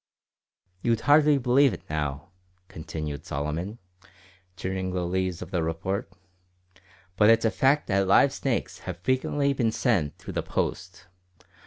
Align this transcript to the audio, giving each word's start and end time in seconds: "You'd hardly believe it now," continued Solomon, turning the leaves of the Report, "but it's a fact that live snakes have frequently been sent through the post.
"You'd 0.81 1.01
hardly 1.01 1.37
believe 1.37 1.73
it 1.73 1.87
now," 1.87 2.31
continued 2.67 3.23
Solomon, 3.23 3.77
turning 4.55 4.89
the 4.89 5.05
leaves 5.05 5.43
of 5.43 5.51
the 5.51 5.61
Report, 5.61 6.11
"but 7.15 7.29
it's 7.29 7.45
a 7.45 7.51
fact 7.51 7.85
that 7.85 8.07
live 8.07 8.33
snakes 8.33 8.79
have 8.89 8.97
frequently 8.97 9.53
been 9.53 9.71
sent 9.71 10.17
through 10.17 10.33
the 10.33 10.41
post. 10.41 11.05